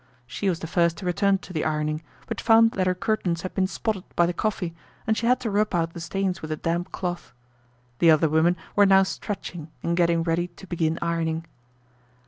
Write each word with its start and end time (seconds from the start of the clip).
She 0.25 0.49
was 0.49 0.61
the 0.61 0.65
first 0.65 0.97
to 0.97 1.05
return 1.05 1.37
to 1.37 1.53
the 1.53 1.63
ironing, 1.63 2.01
but 2.25 2.41
found 2.41 2.71
that 2.71 2.87
her 2.87 2.95
curtains 2.95 3.43
had 3.43 3.53
been 3.53 3.67
spotted 3.67 4.03
by 4.15 4.25
the 4.25 4.33
coffee 4.33 4.73
and 5.05 5.15
she 5.15 5.27
had 5.27 5.39
to 5.41 5.51
rub 5.51 5.75
out 5.75 5.93
the 5.93 5.99
stains 5.99 6.41
with 6.41 6.51
a 6.51 6.55
damp 6.57 6.91
cloth. 6.91 7.33
The 7.99 8.09
other 8.09 8.27
women 8.27 8.57
were 8.75 8.87
now 8.87 9.03
stretching 9.03 9.69
and 9.83 9.95
getting 9.95 10.23
ready 10.23 10.47
to 10.47 10.65
begin 10.65 10.97
ironing. 11.03 11.45